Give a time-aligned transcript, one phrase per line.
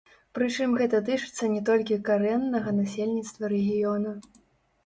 [0.37, 4.17] Прычым гэта тычыцца не толькі карэннага насельніцтва рэгіёна.